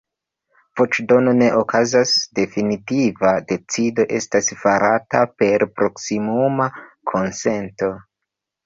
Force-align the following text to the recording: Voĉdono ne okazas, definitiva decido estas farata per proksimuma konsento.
Voĉdono 0.79 1.33
ne 1.41 1.49
okazas, 1.57 2.13
definitiva 2.41 3.35
decido 3.53 4.09
estas 4.23 4.53
farata 4.65 5.25
per 5.43 5.69
proksimuma 5.79 6.73
konsento. 7.15 7.97